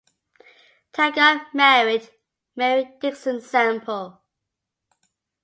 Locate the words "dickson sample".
2.99-4.19